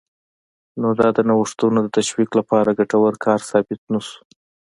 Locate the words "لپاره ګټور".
2.39-3.13